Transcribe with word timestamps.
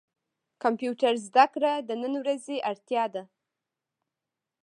کمپيوټر 0.63 1.13
زده 1.27 1.45
کړه 1.53 1.73
د 1.87 1.89
نن 2.01 2.13
ورځي 2.21 2.57
اړتيا 2.69 3.05
ده. 3.13 3.23